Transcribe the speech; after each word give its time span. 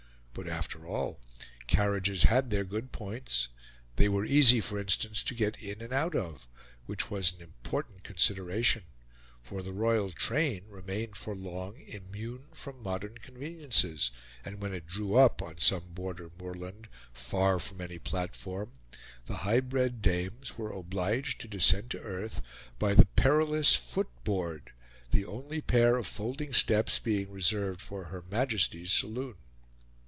But, 0.33 0.47
after 0.47 0.87
all, 0.87 1.19
carriages 1.67 2.23
had 2.23 2.49
their 2.49 2.63
good 2.63 2.93
points; 2.93 3.49
they 3.97 4.07
were 4.07 4.23
easy, 4.25 4.61
for 4.61 4.79
instance, 4.79 5.23
to 5.25 5.35
get 5.35 5.61
in 5.61 5.81
and 5.81 5.91
out 5.91 6.15
of, 6.15 6.47
which 6.85 7.11
was 7.11 7.33
an 7.33 7.41
important 7.41 8.03
consideration, 8.05 8.83
for 9.41 9.61
the 9.61 9.73
royal 9.73 10.09
train 10.13 10.63
remained 10.69 11.17
for 11.17 11.35
long 11.35 11.75
immune 11.81 12.45
from 12.53 12.81
modern 12.81 13.17
conveniences, 13.17 14.09
and 14.45 14.61
when 14.61 14.73
it 14.73 14.87
drew 14.87 15.17
up, 15.17 15.41
on 15.41 15.57
some 15.57 15.89
border 15.89 16.31
moorland, 16.39 16.87
far 17.13 17.59
from 17.59 17.81
any 17.81 17.99
platform, 17.99 18.71
the 19.25 19.39
highbred 19.39 20.01
dames 20.01 20.57
were 20.57 20.71
obliged 20.71 21.41
to 21.41 21.49
descend 21.49 21.91
to 21.91 21.99
earth 21.99 22.41
by 22.79 22.93
the 22.93 23.05
perilous 23.05 23.75
foot 23.75 24.09
board, 24.23 24.71
the 25.11 25.25
only 25.25 25.59
pair 25.59 25.97
of 25.97 26.07
folding 26.07 26.53
steps 26.53 26.99
being 26.99 27.29
reserved 27.29 27.81
for 27.81 28.05
Her 28.05 28.21
Majesty's 28.21 28.93
saloon. 28.93 29.35